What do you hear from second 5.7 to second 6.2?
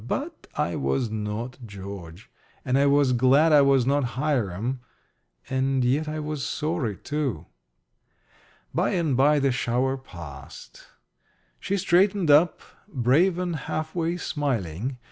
yet I